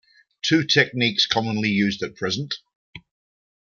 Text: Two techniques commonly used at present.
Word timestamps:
Two 0.41 0.63
techniques 0.63 1.27
commonly 1.27 1.69
used 1.69 2.01
at 2.01 2.15
present. 2.15 2.55